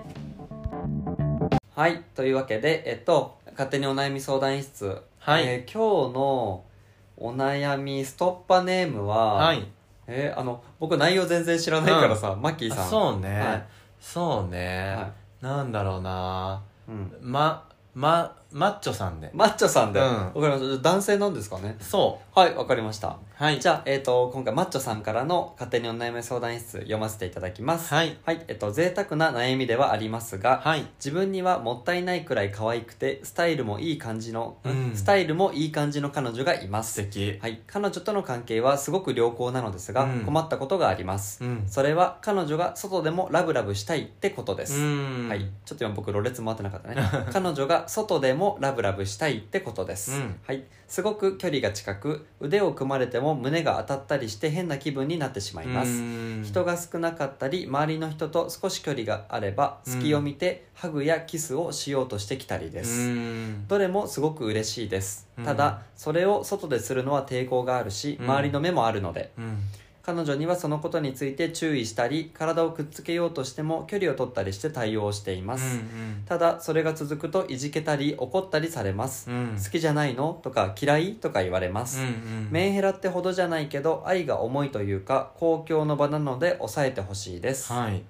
[1.75, 2.03] はい。
[2.15, 5.01] というわけでえっと勝手にお悩み相談室。
[5.19, 5.43] はい。
[5.47, 6.63] えー今日の
[7.21, 9.67] お悩みストッパネームは、はい
[10.09, 12.85] えーあの僕内容全然知らないからさ、マッキーさん。
[12.85, 13.65] あそうね、はい。
[13.99, 16.61] そうね、はなんだろうな。
[16.87, 19.29] うん、ままマッチョさんで。
[19.33, 20.05] マッチョさんで、うん。
[20.05, 20.89] わかりました。
[20.89, 21.75] 男性なんですかね？
[21.79, 23.09] そはいわかりました。
[23.09, 23.59] うはい。
[23.59, 27.93] じゃあ、えっと今回マッチョさんからの勝手にお悩み相談室読ませていただきます。
[27.93, 28.17] はい。
[28.25, 28.43] はい。
[28.47, 30.88] えっと贅沢な悩みではありますが、はい。
[30.97, 34.91] 自分にはもったいないくらい可愛くてスタイルもいい感じの、うん。
[34.95, 36.93] スタイルもいい感じの彼女がいます。
[36.93, 37.38] 素敵。
[37.39, 37.62] はい。
[37.67, 40.19] 彼女との関係はすごく良好なのですが、うん。
[40.25, 41.63] 困ったことがあります、うん。
[41.67, 45.27] それは彼女が外でもラブラブしたいってことです、うん。
[45.29, 46.95] はい、ちょっと今僕ろれつ回ってなかったね。
[47.31, 50.39] 彼女が外でもラブラブしたいってことです、うん。
[50.43, 55.93] はい、すごく距離が近く腕を組まれても胸が当たったりして変な気分になってしまいます、う
[56.39, 56.43] ん。
[56.43, 63.67] 人が少なかったり周りの人と少し距離があれば隙を見てハグやキスをしようとしてきたりでうす、ん。
[63.67, 65.45] どれもすごく嬉しいです、うん。
[65.45, 68.25] ただそれを外でするのは抵抗があるしうん。
[68.25, 69.58] 周りの目もあるので、うん
[70.09, 79.57] 彼女にはそのことについて注意したり体をくっつけようとしても距離を取ったりして対応をしています、うんただそれが続くといじけたり怒ったりされます、うん。
[79.63, 80.39] 好きじゃないの？
[80.43, 81.13] とか嫌い？
[81.15, 88.01] とか言われます、うんうんメンヘラってほどじゃないけど愛が重いというか公共の場なので抑えてほしいです、はい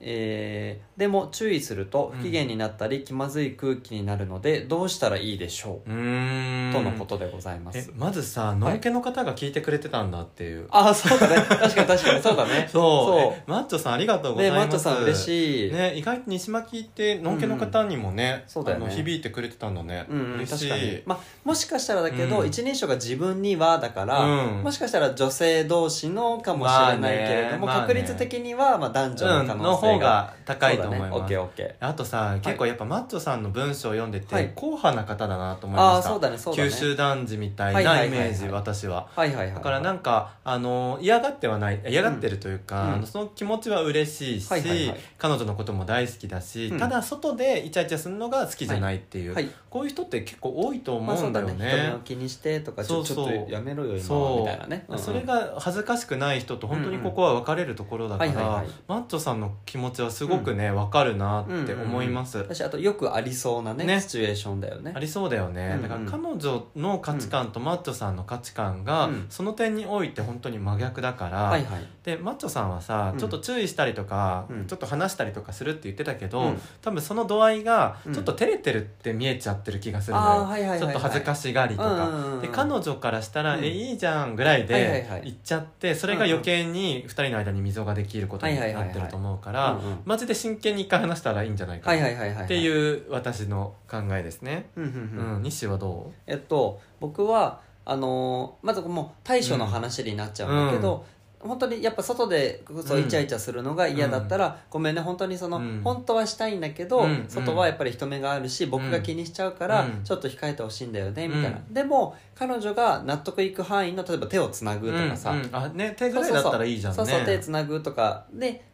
[0.00, 11.36] えーでも注意すると不機嫌になったり気まずい空気になるのでどうしたらいいでしょう、とのことでございまえすまずさのんけの方が聞いてくれてたんだっていう、ああそうだね。
[11.36, 12.66] 確かに確かにそうだね。
[12.72, 13.50] そう。
[13.50, 14.58] マッチョさんありがとうございます。
[14.60, 18.90] マッチョさん嬉しい、ね意外と西巻ってのんけの方にもね,、そうだよね。
[18.92, 22.46] 響いてくれてたんだね、うんうん、確かに、まあ、もしかしたらだけど、うん。
[22.48, 24.62] 一人称が自分にはだから、うん。
[24.64, 27.80] もしかしたら女性同士のかもしれないけれども、まあね。
[27.82, 31.86] 確率的にはまあ男女の可能性が、方が高いと思います、ッケーオッケー。
[31.86, 34.52] あとさ結構やっぱマッチョさんの文章を読んでて、はい。
[34.54, 36.42] 硬派な方だなと思いああましたねね。
[36.54, 38.18] 九州男児みたいはいははいはいない。
[38.18, 39.08] イメージ、私は。
[39.14, 43.06] はいはいはいだからなんかあの嫌がってはない嫌がってるというか、うん。
[43.06, 44.96] その気持ちは嬉しいし、はいはいはい。
[45.18, 46.78] 彼女のことも大好きだし、うん。
[46.78, 49.50] ただ外でイチャイチャするのが好きじゃないっていう、はい。
[49.70, 51.70] こういう人って結構多いと思うんだよね,、ね。
[51.70, 53.28] 人目を気にしてとかちょそうそう。
[53.28, 58.66] ちょっとやめろよ今そうみたいなね、うんうんそれが恥ずかしくない人と本当にここは分かれるところだから、はいはいはい。
[58.88, 64.00] マッチョさんの気持ちはすごくね、分かるなって思います、私あとよくありそうなねね。
[64.00, 64.92] シチュエーションだよね。
[64.94, 69.26] ありそうだよね、だから彼女の価値観とマッチョさんの価値観が、うん。
[69.28, 71.58] その点において本当に真逆だから、
[72.02, 73.18] でマッチョさんはさ、うん。
[73.18, 74.66] ちょっと注意したりとか、うん。
[74.66, 76.60] ちょっと話したりとかするって言ってたけど、うん。
[76.82, 78.14] 多分その度合いがうん。
[78.14, 83.64] ちょっと照れてるって見えちゃってる気がするのよ、ちょっと恥ずかしがりとか、で彼女からしたら、うん。
[83.64, 91.80] えいいじゃんぐらいではい言っちゃってそれが余計に2人の間に溝ができることになってると思うからうんうんマジで真剣に一回話したらいいんじゃない。
[91.80, 94.70] かっていう私の考えですね。
[94.76, 101.04] うんうんううんん、西はどえっと僕はあのーまずもう対処の話になっちゃうんだけど、
[101.40, 105.80] 本当にやっぱ外でそううんイチャイチャするのが嫌だったら、ごめんね本当にその、うん。
[105.82, 110.04] 本当はしたいんだけど、うん外はやっぱり人目があるし僕が気にしちゃうから、うん。
[110.04, 115.48] ちょっと控えてほしいんだよねみたいな、うでも彼女が納得いく範囲の例えば手をつなぐうとかさ、うんうん。
[115.52, 116.96] あね手ぐらいだったらいいじゃんね。
[116.96, 118.24] そうそう手つなぐとか。
[118.32, 118.64] で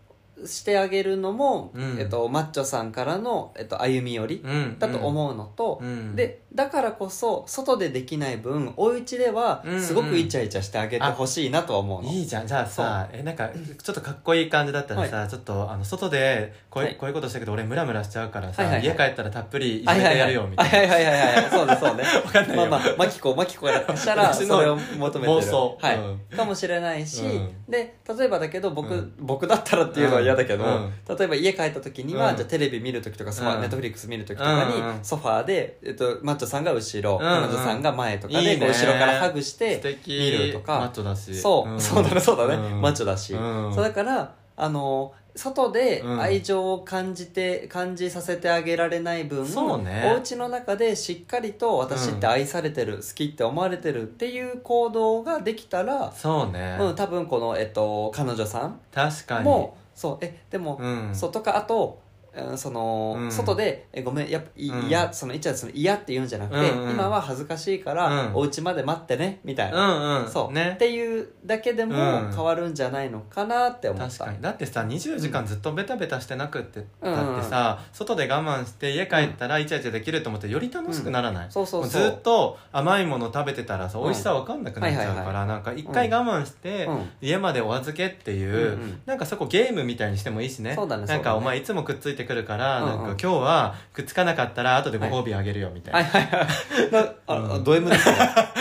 [0.47, 1.97] してあげるのも、うん。
[1.99, 6.17] えっと、マッチョさんからの、えっと、歩み寄りうんだと思うのと、うん。
[6.17, 12.47] でだからこそ外でできない分お家ではすごくイチャイチャしてあげてほしいなとは思うの、いいじゃん。
[12.47, 13.51] じゃあさえなんか
[13.83, 16.97] ちょっとかっこいい感じだったらさ、ちょっとあの外でこう,、はい。
[16.97, 18.87] こういうことしたけど俺ムラムラしちゃうからさ、はいはいはい。
[18.87, 21.51] 家帰ったらたっぷりいじめてやるよみたいな、はいはいはいはいはい。
[21.51, 22.67] そうねそうね わかんないよ。
[22.67, 25.39] まあまあマキコマキコからしたら 私のそれを求めてる。
[25.39, 25.79] 妄想。
[25.81, 25.97] はい。
[25.97, 26.19] うん。
[26.37, 27.55] かもしれないし、うん。
[27.69, 29.15] で例えばだけど僕,、うん。
[29.19, 30.93] 僕だったらっていうのは嫌だけど、うん。
[31.17, 32.37] 例えば家帰った時には、うん。
[32.37, 33.61] じゃあテレビ見る時とかうん。
[33.61, 37.43] ネットフリックス見る時とかに、うんうんソファーで、えっと、マッチョさんが後ろ、うんうん。
[37.43, 38.57] 彼女さんが前とかでいいね。
[38.59, 40.11] こう後ろからハグして素敵。
[40.13, 40.79] 見るとか。
[40.79, 41.35] マッチョだし。
[41.35, 41.81] そう、ん。
[41.81, 42.81] そうだねそうだね、うん。
[42.81, 43.75] マッチョだし、うん。
[43.75, 46.21] そうだからあの外でうん。
[46.21, 50.13] 愛情を感じて、感じさせてあげられない分そうね。
[50.15, 59.45] お家の中でしっかりと私って愛されてる、好きって思われてるっていう行動ができたら、そうね、うん、多分この、えっと、彼女さん確かに。
[59.45, 60.19] もそう。
[60.21, 61.15] えでも、うん。
[61.15, 61.33] そう。
[61.33, 62.03] とかあと
[62.37, 63.33] うんその、うん。
[63.33, 64.89] 外でえごめんやっぱいうん。
[64.89, 68.35] 嫌、そのいっちゃんその嫌って言うんじゃなくて、うんうん今は恥ずかしいから、うん。
[68.35, 70.31] お家まで待ってねみたいな、うんうん。
[70.31, 70.73] そう、ね。
[70.75, 72.33] っていうだけでもうん。
[72.35, 74.41] 変わるんじゃないのかなって思った、確かに。
[74.41, 77.15] だってさ24時間ずっとベタベタしてなくって、うん。
[77.15, 82.03] だってさ外で我慢して家帰ったらイチャイチャできると思ってより楽しくならない、そうそうそう。
[82.03, 84.05] もうずっと甘いもの食べてたらさうん。
[84.05, 87.11] 美味しさ分かんなくなっちゃうはいはいはからなんか一回我慢してうん。
[87.21, 91.05] 家までお預けっていう、うんうんなんかそこゲームみたいにしてもいいしねそうだね。
[91.07, 93.07] なんかお前いつもくっついてくるから、うんうん。
[93.07, 96.93] なんか今日はくっつかなかったら後でご褒美あげるよみたいな、はいはいはい。
[96.93, 97.65] なあ、 うん。
[97.65, 98.17] ド M ですね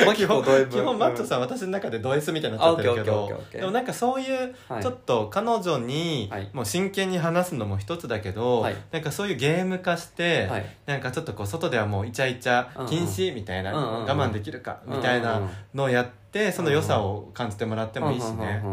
[0.06, 4.84] マキコド M 基本マットさん、私の中でド S みたいになっちゃってるけどでもなんかそういうはい。
[4.84, 6.50] ちょっと彼女にはい。
[6.54, 8.76] もう真剣に話すのも一つだけど、はい。
[8.92, 10.66] なんかそういうゲーム化して、はい。
[10.86, 15.42] なんかちょっとこう外ではもうイチャイチャ禁止みたいな、我慢できるかみたいな
[15.74, 18.64] のをやってその良さを感じてもらってもいいしね、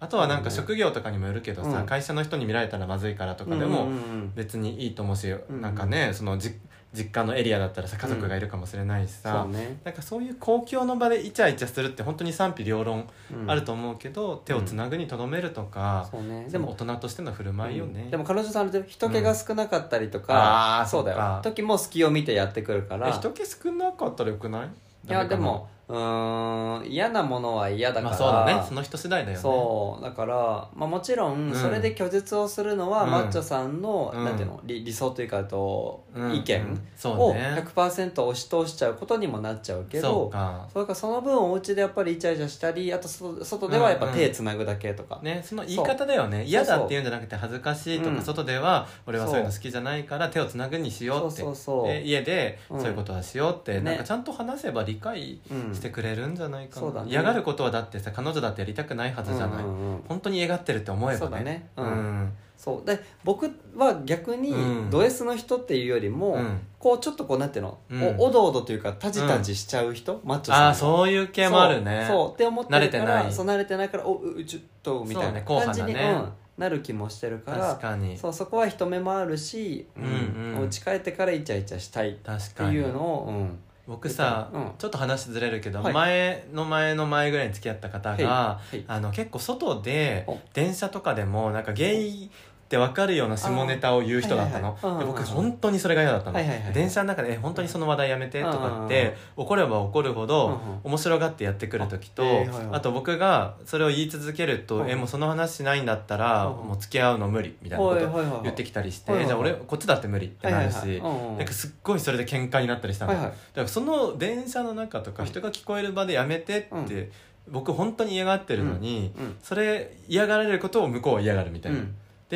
[0.00, 1.86] あとはなんか職業とかにもよるけどさ、うん。
[1.86, 4.32] 会社の人に見られたらまずいからとかでもうんうんうん。
[4.34, 6.58] 別にいいと思うし、んなんかねそのじ
[6.92, 13.48] 実家のエリアだったらさ家族がいるかもしれないしさ、そうね、なんかそういう公共の場でイチャイチャするって本当に賛否両論うん。
[13.48, 16.46] あると思うけど、手をつなぐにとどめるとか、そうね。
[16.46, 20.24] ででもも大人としての振る舞いよね、でも彼女さんあれで人気が少なかったりとうん。
[20.24, 21.40] か、あーそうだよ。
[21.44, 23.08] 時も隙を見てやってくるから。
[23.08, 24.68] え人気少なかったらよくない？
[25.08, 28.62] いやでもうーん嫌なものは嫌だから、まあそうだね。
[28.68, 29.42] その人次第だよね。
[29.42, 31.54] そうだから、まあ、もちろんうん。
[31.54, 33.10] それで拒絶をするのは、うん。
[33.10, 34.24] マッチョさんの、うん。
[34.24, 36.36] なんていうの理理想というかと、うん。
[36.36, 37.64] 意見をね。
[37.74, 40.68] 100%押し通しちゃうことにもなっちゃうけそうどか。
[40.72, 46.44] それからその分お家でやっぱりイチャイチャしたりあと外外ではやっぱうんうん手つなぐだけとか、ね、その言い方だよね。
[46.44, 48.22] 嫌だっていうんじゃなくて恥ずかしいとか、うん。
[48.22, 51.42] 外では俺はそういうの好きじゃないから手をつなぐにしようって。
[51.42, 51.88] そうそうそう。
[51.88, 52.80] で家でうん。
[52.80, 53.80] そういうことはしようって、ね。
[53.80, 57.10] なんかちゃんと話せば理解うんしてくれるんじゃないかな、そうだね。
[57.10, 60.02] 嫌がることはだってさ彼女だってやりたくないはずじゃない、うんうんうん。
[60.08, 61.18] 本当に嫌がってるって思えばね。
[61.18, 61.68] そうだね。
[61.76, 61.88] ううん。
[61.88, 62.86] んそう。
[62.86, 64.90] で僕は逆にうん。
[64.90, 66.60] ド S の人っていうよりも、うん。
[66.78, 68.02] こうちょっとこうなんていうの、うん。
[68.18, 72.04] おおどおどというかタジタジしちゃう人、マッチョさんああそういう系もあるね。
[72.06, 72.32] そう。
[72.32, 73.32] って思ってるから慣れてない。
[73.32, 78.18] そう慣れてないからおううちょっとみたいな感じに、ねうん、なる気もしてるから確かに。
[78.18, 80.58] そうそこは人目もあるし、うんうん。
[80.60, 83.58] お家帰ってからイチャイチャしたいっていうのを、うん、
[83.90, 84.70] 僕さ、うん。
[84.78, 85.92] ちょっと話ずれるけど、はい。
[85.92, 88.78] 前の前の前ぐらいに付き合った方が、へい。
[88.78, 88.84] へい。
[88.86, 90.38] あの結構外でお。
[90.54, 92.30] 電車とかでもなんかゲイ
[92.70, 94.78] って分かるような下ネタを言う人だったの。
[95.00, 96.38] で僕本当にそれが嫌だったの、
[96.72, 98.84] 電車の中でえ「本当にその話題やめて」とか。
[98.86, 102.22] って怒れば怒るほど面白がってやってくる時と
[102.70, 104.88] あと僕がそれを言い続けると「うん。
[104.88, 113.14] えもうその話しないんだったらもう付き合うの無理」みたいなこと言ってきたりしてじゃあ俺こっちだって無理ってなるしなんかすっごいそれで喧嘩になったりしたの。
[113.14, 117.12] だからその電車の中とか人が聞こえる場でやめてって、うん
[117.48, 119.36] 僕本当に嫌がってるのに、うん。
[119.42, 121.80] それ嫌がられることを向こうは嫌がるみたいな、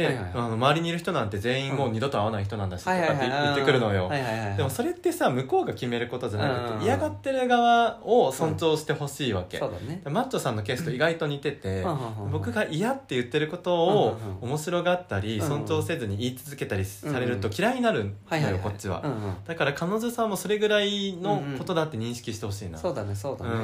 [0.03, 0.33] はいはいはい。
[0.35, 10.03] あの周りにいる人なんて全員もう二度と会わない人なんだしとかって言ってくるのよ、はいはいはいでもそれってさ向こうが決めることじゃなくて、うん嫌がってる側を尊重してほしいわけ、そうだね。
[10.05, 14.49] マッチョさんのケースと意外と似てて、うんうんうん僕が嫌って言ってることをうんうんうん。
[14.51, 19.35] 面白がったりうんうん尊重せずに言い続けたりされるとうん嫌いになるのよ、こっちは、うんうん。
[19.47, 22.79] だから彼女さんもそれぐらいのことだって認識してほしいな。
[22.79, 23.51] そうだねそうだね。
[23.51, 23.63] ううん。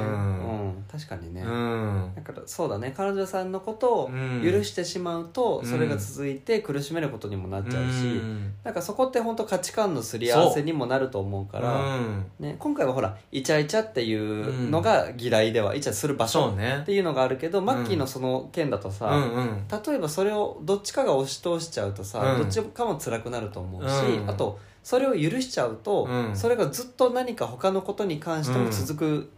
[0.69, 2.11] ん、確かにね、うん。
[2.15, 2.93] だからそうだね。
[2.95, 4.41] 彼女さんのことをうん。
[4.43, 5.69] 許してしまうと、うん。
[5.69, 8.53] それが続いて苦しめることにもなっちゃうし、うん。
[8.63, 11.99] なんかそこって本当価値観のすり合わせにもなると思うからう。
[11.99, 19.65] んね、今回はほらイチャイチャっていうのが嫌いでは、イチャする場所っていうのがあるけど、マッキーのその件だとさ、うんうん。
[19.67, 22.41] 例えばそれをどっちかが押し通しちゃうとさ、うん。
[22.43, 24.29] どっちかも辛くなると思うし、うん。
[24.29, 26.35] あとそれを許しちゃうと、うん。
[26.35, 29.31] それがずっと何か他のことに関しても続く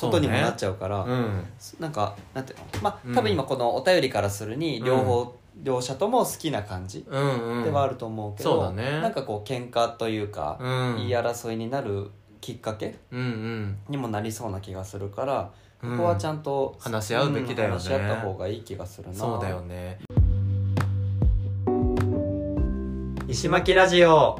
[0.00, 1.44] ことにもなっちゃうから、うん。
[1.78, 2.64] なんかなんていうの？
[2.82, 3.12] まうん。
[3.12, 7.64] あ多分今このお便りからするに両方、両者とも好きな感じうんうん。
[7.64, 9.00] ではあると思うけど、そうだね。
[9.00, 10.96] なんかこう喧嘩というか、うん。
[10.96, 13.78] 言い争いになるきっかけうんうん。
[13.88, 15.50] にもなりそうな気がするから、
[15.82, 15.96] うん。
[15.96, 17.76] ここはちゃんと話し合うべきだよね。
[17.76, 19.14] ん話し合った方がいい気がするな。
[19.14, 19.98] そうだよね。
[23.28, 24.38] 石巻ラジオ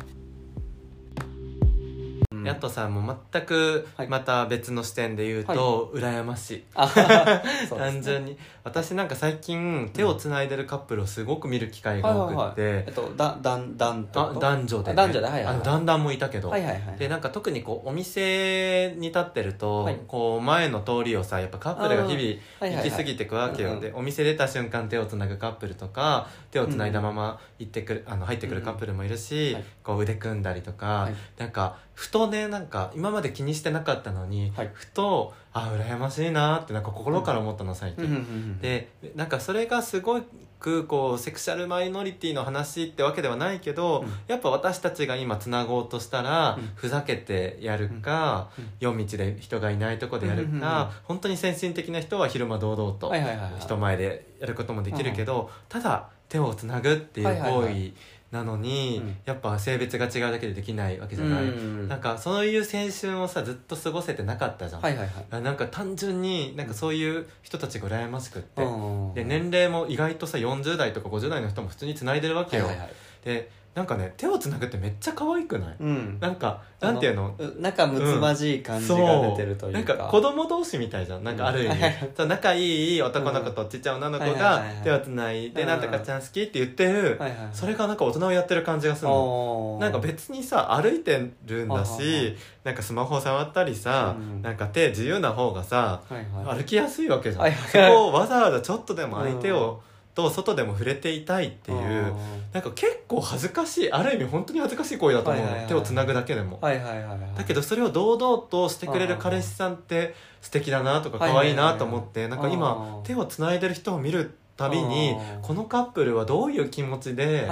[2.45, 2.49] うん。
[2.49, 4.09] やっとさもう全くはい。
[4.09, 6.65] また別の視点で言うと、羨ましい。
[6.75, 8.39] 単純に。
[8.63, 12.85] 私なんか最近手をつないでるカップルをすごく見る機会が多くって。
[12.87, 14.21] えっとだだんだんと？
[14.21, 15.55] あ男女で、あ男女ではいはいはい。
[15.55, 19.99] あのだんだんもいたけど、はいはいはいでなんか特にこうお店に立ってると、はい。
[20.07, 29.65] こう前の通りをさやっぱカップルが日々行き過ぎてくわけよ、でお店出た瞬間手をつなぐカップルとか手をつないだまま行ってくる、あの入ってくるカップルもいるし、はい。
[29.83, 31.15] こう腕組んだりとか、はい。
[31.39, 34.71] なんかふとねなんか今まで気にしてなかったのに、はい。
[34.73, 40.21] ふとあ羨ましいなってなんか心から思ったの最近、でなんかそれがすご
[40.59, 44.13] くこうセクシャルマイノリティの話ってわけではないけど、うん。
[44.27, 46.73] やっぱ私たちが今つなごうとしたら、うん。
[46.75, 48.69] ふざけてやるか、うん。
[48.81, 50.89] 夜道で人がいないとこでやるか、うんうんうん。
[51.05, 53.61] 本当に先進的な人は昼間堂々とはいはいはいはい。
[53.61, 57.93] 人前でやることもできるけど、ただ手をつなぐっていうはいはいは行為
[58.35, 59.17] なのに、うん。
[59.25, 61.89] やっぱ性別が違うだけでできないわけじゃない、うん。
[61.89, 65.25] なんかそういう青春をさずっと過ごせてなかったじゃん、はいはいはい。
[65.31, 72.93] あなんか単純になんかそういう人たちが羨ましくって、うんで年齢も意外とさ40代とか50代の人も普通につないでるわけよ、はいはいはい。
[73.25, 76.19] でなんかね手をつなぐってめっちゃ可愛くない、うん。
[76.21, 77.35] なんかなんていうの？
[77.39, 81.25] う仲睦まじい感じが出てるというか、なんか子供同士みたいじゃん。
[81.25, 81.81] なんかある意味、
[82.17, 84.77] そう仲いい男の子とちっちゃい女の子はいはいがはいはい。
[84.85, 85.69] 手をつないで「うん。
[85.69, 89.15] なんとかちゃん好き?」って言ってる、はいはいそれがなんか大人をやってる感じがするの。
[89.15, 89.81] おー。
[89.81, 94.43] なんか別にさ歩いてるんだしなんかスマホ触ったりさ、うん。
[94.43, 96.59] なんか手自由な方がさはいはい。
[96.59, 99.83] 歩きやすいわけじゃん、はいはいそこをわざわざちょっとでも相手を、
[100.15, 102.15] と外でも触れていたいっていう
[102.53, 105.69] なんか結構恥ずかしいある意味本当に恥ずかしい行為だと思うの、はいはいはい。
[105.69, 111.55] 手をつなぐだけでも、はいはいはいはいだけどそれを堂々としてくれる彼氏さんって素敵だなとか可愛い。
[111.55, 117.49] なと思ってなんか今手をつないでる人を見るたびにこのカップルはどういう気持ちで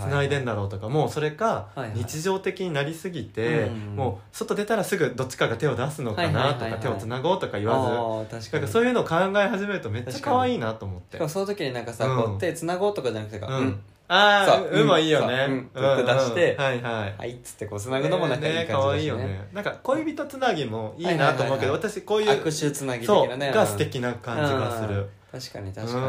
[0.00, 8.52] つないでんだろうとかもうそれか日常的になりすぎてうんもう外出たらすぐどっちかが手を出すのかなとか手をつなごうとか言わず。
[8.52, 12.24] なんかそういうのを考え始めるとめっちゃ可愛いなと思っしてその時になんかさ、うん。
[12.24, 13.66] こう手つなごうとかじゃなくて、ううん。
[13.66, 13.80] ん。
[14.08, 14.80] ああそう。
[14.80, 14.86] うん。
[14.86, 15.68] もいいよね。
[15.74, 15.98] そう。
[15.98, 16.06] うん。
[16.06, 17.14] 出してうんはいはい。
[17.18, 19.48] はいっつってこうつなぐのもなんかいい感じだよね。
[19.52, 24.94] なんか恋人つなぎもいいなと思うけどはい私こういう握手つなぎ的そうなねが素敵な感じがする。
[24.94, 26.08] うん確かに確かに、う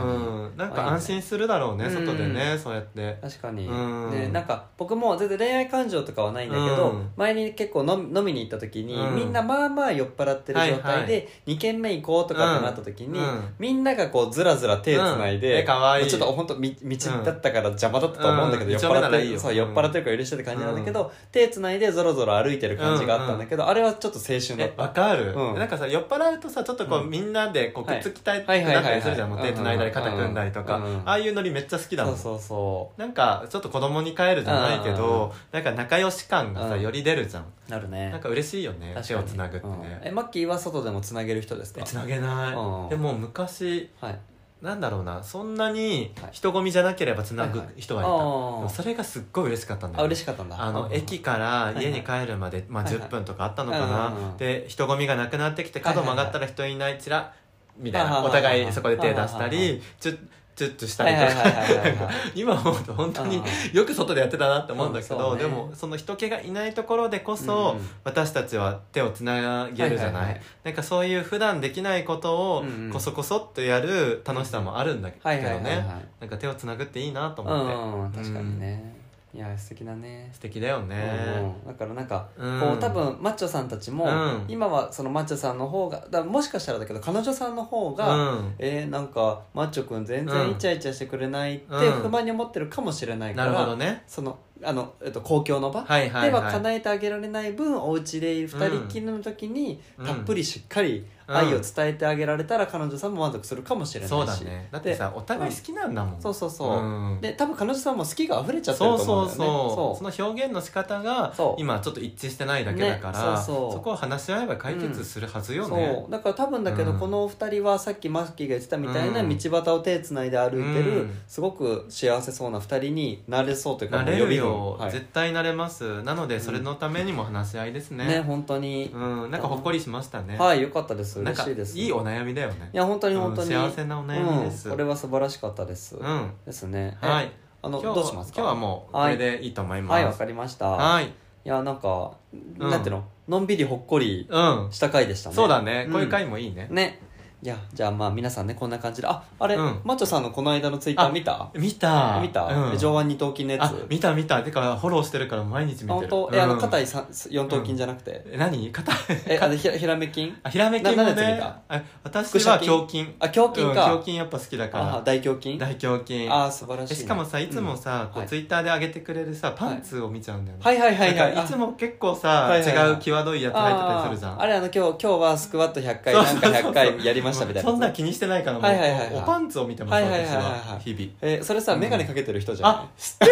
[0.53, 1.91] んなんか安心するだろうねうん。
[1.91, 3.17] 外でねそうやって。
[3.21, 4.11] 確かに、うん。
[4.11, 7.11] でなんか僕も全然恋愛感情とかはないんだけど、うん。
[7.17, 9.15] 前に結構飲み飲みに行った時に、うん。
[9.15, 13.53] みんなまあまあ酔っ払ってる状態はいはで2軒目行こうとかってなった時に、うん。
[13.59, 15.41] みんながこうずらずら手つないうん。
[15.41, 18.71] で、えかわいいちょっと本当み道だったから邪魔だったと思うんだけど、うん。
[18.71, 25.59] 酔っ払ってるそう酔っ払ってるから許してって感じなんだけど、手つないでぞろぞろ歩いてる感じがあったんだけど、あれはちょっと青春だっえたわかる、うん。
[25.59, 27.09] なんかさ酔っ払うとさちょっとこう、うん。
[27.09, 32.17] みんなでこうくはいっつきたいってなったりするじゃん、もう手つないだり肩組んだりとか、ああいうノリめっちゃ好きだもん。
[32.17, 36.81] そうそうそなんかちょっと子供に帰るじゃないけうんどなんか仲良し感がさうん。
[36.81, 37.43] より出るじゃん。
[37.43, 38.09] うなるね。
[38.11, 39.81] なんか嬉しいよね手をつなぐってうん。
[39.81, 41.81] ねえマッキーは外でもつなげる人ですか？
[41.81, 42.53] えつなげない。
[42.55, 42.89] うん。
[42.89, 44.19] でも昔はい。
[44.59, 46.29] なんだろうなそんなにはい。
[46.31, 47.81] 人混みじゃなければつなぐはいはい。
[47.81, 50.55] 人はいた、あーでもそれがすっごい嬉しかったんだよあね嬉しかったんだ。
[50.59, 50.93] あのうん。
[50.93, 53.03] 駅から家に帰るまで、まあ、はいはい。
[53.03, 57.33] 10分とかあったのかな、で人混みがなくなってきて角曲がったら人いないちら
[57.77, 58.23] みたいな。
[58.23, 60.17] お互いそこで手出したりチュッ
[60.57, 63.43] チュッチュしたはいりとか今思うと本当にうん
[63.77, 75.85] よく外でやってたなって思うんだけど、でもその人気がいないところでこそ、私たちは手をつなげるじゃない,、なんかそういう普段できないことをこそこそっとやる楽しさもあるんだけどね。
[76.19, 78.96] なんか手をつなぐっていいなと思って、うん確かにね
[79.37, 80.31] いや素敵だね。
[80.33, 82.59] 素敵だよね、うんだからなんかうん。
[82.59, 84.45] こう多分マッチョさんたちもうん。
[84.47, 88.55] 今はそのマッチョさんの方がだもしかしたらだけど彼女さんの方がうん。
[88.57, 92.01] えーなんかマッチョくん全然イチャイチャしてくれないってうん。
[92.01, 94.01] 不満に思ってるかもしれないかなるほどらね。
[94.07, 96.31] そのあの、えっと、公共の場はいはいはい。
[96.31, 100.05] では叶えてあげられない分お家で二人きりの時にうん。
[100.07, 104.09] たっぷりしっかり愛を伝えてあげられたら彼女さんも満足するかもしれないし。
[104.09, 104.67] そうだね。
[104.71, 106.21] だってさお互い好きなんだもん。
[106.21, 107.21] そうそうそう、うん。
[107.21, 109.35] で多分彼女さんも好きが溢れちゃってると思うんだよね。
[109.35, 110.11] そうそうそう。
[110.13, 113.81] その表現の仕方が今ちょっと一致してないだけだから、ねそうそう。
[113.81, 116.11] こを話し合えば解決するはずよね、そう。
[116.11, 116.99] だから多分だけど、うん。
[116.99, 119.29] このお二人はさっきマッキーが言ってたみたいなうん。
[119.29, 121.19] 道端を手つないで歩いてる、うん。
[121.27, 124.91] すごく幸せそうな二人になれそうというかなれるよ、はい。
[124.91, 126.03] 絶対なれます。
[126.03, 128.05] なのでそれのためにも話し合いですね。
[128.05, 129.31] ね本当に、うん。
[129.31, 132.69] なんかほっこりしましたね、はいよかったですなんか嬉しいですいいお悩みだよね。
[132.73, 134.67] いや本当に本当に、うん幸せなお悩みです。
[134.67, 136.97] うんこれは素晴らしかったです、うんですね。
[137.01, 137.31] えはい。
[137.61, 138.41] あのどうしますか？
[138.41, 139.91] 今日はもうこれでいいと思います。
[139.93, 140.05] はい。
[140.05, 140.67] わかりました。
[140.69, 141.05] はい。
[141.05, 141.09] い
[141.43, 142.11] やなんか、
[142.59, 142.69] うん。
[142.69, 143.03] なんていうの？
[143.27, 144.67] のんびりほっこりうん。
[144.71, 145.35] した回でしたね。
[145.35, 145.91] そうだね、ん。
[145.91, 146.67] こういう回もいいね。
[146.71, 147.01] ね
[147.39, 149.07] いやじゃあまあ皆さんねこんな感じで。
[149.07, 149.79] ああれ、うん。
[149.83, 151.51] マッチョさんのこの間のツイッターあ見た？
[151.53, 152.19] 見た。
[152.19, 152.77] 見た、うん。
[152.79, 153.61] 上腕二頭筋のやつ。
[153.61, 154.41] あ見た見た。
[154.41, 155.89] てかフォローしてるから毎日見てる。
[155.93, 156.31] 本当？
[156.33, 156.59] えあのうん。
[156.59, 158.71] 肩い四頭筋じゃなくて、え何？
[158.71, 158.91] 肩？
[159.27, 161.75] えあのひらひらめ筋あひらめ筋もな何やつ見ねた？
[161.75, 163.15] あ私は腹胸筋。
[163.19, 163.85] あ胸筋か。
[163.85, 165.57] うん胸筋やっぱ好きだかあら大胸筋？
[165.59, 166.27] 大胸筋。
[166.27, 171.15] あ素晴らしいなえしかもさいつもさ、こうツイッターで上げてくれるさパンツを見ちゃうんだよね、はいはいはいはい。
[171.15, 172.89] なんかいつも結構さ、はいはいはい。
[172.89, 174.31] 違う際どいやつ入ってたりするじゃん。
[174.33, 177.69] あーあれあの今日今日はスクワット100回そうなんか100回やりましたみたいな。
[177.69, 179.09] そんな気にしてないからもう、はいはいはいはい。
[179.15, 180.35] おパンツを見てます、はいはいはいはい。
[180.35, 181.11] 私は日々。
[181.21, 182.75] えそれさうん眼鏡かけてる人じゃない？
[182.75, 183.31] あ知ってる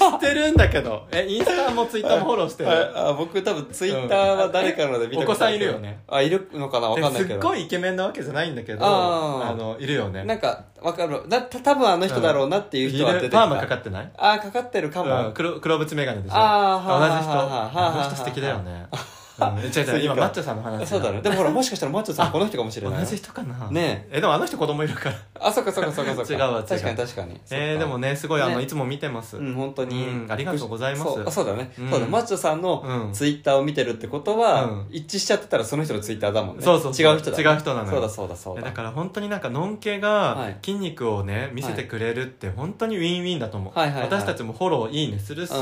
[0.00, 1.06] してるんだけど。
[1.12, 2.70] えインスタもツイッターもフォローしてる？
[2.98, 6.00] ああ僕多分ツイッターは誰かので見たお子さんいるよね？
[6.08, 6.88] あいるのかな？
[6.88, 7.34] わかんないけど。
[7.34, 9.50] すっごいイケメンなわけじゃないんだけどあー。
[9.52, 10.24] あのいるよね。
[10.24, 11.22] なんかわかる。
[11.28, 14.10] だた多分あの人だろうなっていう人は出てきた、パーマかかってない？
[14.16, 16.36] ああかかってるかも、うん黒黒縁眼鏡でしょ？
[16.36, 18.86] あーはあ同じ人はあはあはああの人素敵だよね
[19.38, 19.58] うん。
[19.64, 21.20] 違う違う今マッチョさんの話そうだね。
[21.20, 22.96] でもほらもしかしたらマッチョさん あこの人かもしれな。
[22.96, 23.68] い同じ人かな。
[23.70, 24.20] ねえ。
[24.20, 25.16] でもあの人子供いるから。
[25.40, 26.32] あそっかそっかそっかそっか。
[26.34, 26.66] 違うわ違う。
[26.66, 26.96] 確かに。
[26.96, 27.22] 確か。
[27.22, 28.64] にえー、でもねねすごいあのね。
[28.64, 29.36] いつも見てます。
[29.36, 31.04] うん本当に、うんありがとうございます。
[31.04, 31.90] そうあそうだね、うん。
[31.90, 33.12] そうだマッチョさんのうん。
[33.12, 34.86] ツイッターを見てるってことは、うん。
[34.90, 36.62] 一致しちゃってたらその人のツイッターだもんね。
[36.62, 37.90] そうそう違う人だ、違う人なのよ。
[37.92, 38.60] そうだそうだそうだ。
[38.60, 40.00] えだから本当になんかのんけはい。
[40.00, 45.52] が筋肉をね見せてくれるって本当にウィンウィンだと思う、私たちもフォローいいねするし、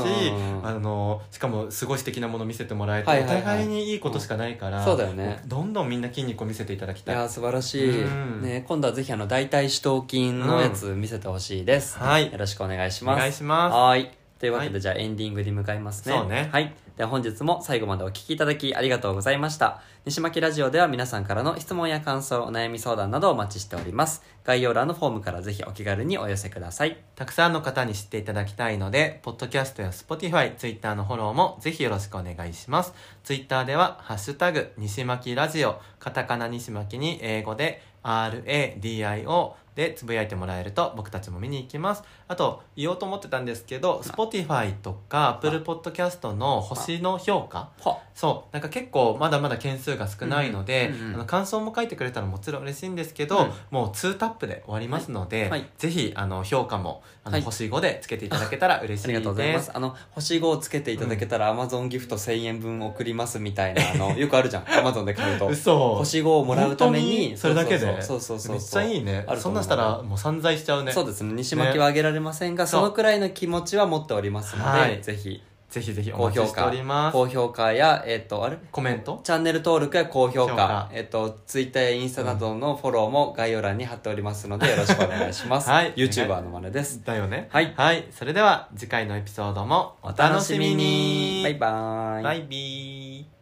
[0.63, 5.41] あのしかもすごい素敵なもの見せてもらえて、お互いにいいことしかないから、そうだよね。
[5.45, 7.15] どんどんみんな筋肉を見せていただきたい。
[7.15, 8.41] いやー素晴らしい、うん。
[8.41, 12.31] ね、今度はぜひあの大腿四頭筋のやつ見せてほしいです、はい。
[12.31, 13.19] よろしくお願いしおます。
[13.19, 13.73] 願いします。
[13.73, 14.09] はーい。
[14.39, 14.81] というわけで、はい。
[14.81, 16.15] じゃあエンディングに向かいますね。
[16.15, 16.49] そうね。
[16.51, 19.81] はいでは本日も最後までお聞きいただきありがとうございました。
[20.05, 24.21] 西巻ラジオでは皆さんからの質問や感想お悩み相談などお待ちしております。
[24.43, 27.01] 概要欄のフォームからぜひお気軽にお寄せください。
[27.15, 32.93] たくさんの方に知っていただきたいので、ポッドキャストや Spotify、Twitter のフォローもぜひよろしくお願いします。
[33.23, 42.03] Twitter では、ハッシュタグ、西巻ラジオ、カタカナ西巻に英語で、RADIO でつぶやいてもらえると僕たちも見に行きます。
[42.27, 47.69] あと、言おうと思ってたんですけど、Spotify とか Apple Podcast の星の評価？
[47.83, 47.99] は。
[48.13, 48.53] そう。
[48.53, 55.49] なんか結構まだまだ件数が少ないので、うんうんうんあの感想も書いてくれたらもちろん嬉しいんですけど、うんもう2タップで終わりますので、はい。
[55.51, 57.41] はいぜひあの評価もあの、はい。
[57.41, 59.05] 星5でつけていただけたら嬉しいです。
[59.05, 59.71] ありがとうございます。
[59.73, 64.79] あの、星5をつけていただけたら、アマゾンギフト1000円分送りますみたいな、あの、 よくあるじゃん。
[64.79, 65.47] アマゾンで買うと。
[65.47, 65.95] 嘘。
[65.95, 68.01] 星5をもらうために、それだけで？
[68.01, 68.55] そうそうそう。
[68.55, 69.25] めっちゃいいね。
[69.37, 70.91] そんなんしたらもう散財しちゃうね。
[70.91, 71.33] そうですね。
[71.33, 75.01] 西巻はあげられませんが、そのくらいの気持ちは持っておりますので、はい。
[75.01, 75.41] ぜひ、
[75.73, 77.13] ぜひぜひお高評待ちしてお価ります。
[77.13, 77.73] 高評価。
[77.73, 78.59] や、えっ、と、あれ？
[78.71, 79.21] コメント？
[79.23, 80.89] チャンネル登録や高評価、評価。
[80.93, 85.69] えっ、と、ツイッターやインスタなどのフォローも概要欄に貼っておりますので、よろしくお願いします。
[85.71, 85.93] はい。
[85.95, 87.03] YouTuber の真似です。
[87.03, 87.47] だよね。
[87.51, 87.73] はい。
[87.75, 91.41] はい、それでは次回のエピソードもおお楽しみに。
[91.43, 92.23] バイバーイ。
[92.23, 93.32] バイビー